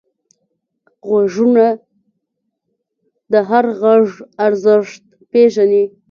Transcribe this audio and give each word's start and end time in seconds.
غوږونه 1.07 1.65
د 3.31 3.33
هر 3.49 3.65
غږ 3.81 4.05
ارزښت 4.45 5.01
پېژني 5.31 5.83